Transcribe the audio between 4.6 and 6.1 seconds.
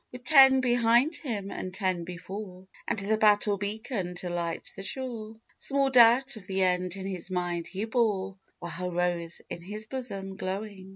the shore, Small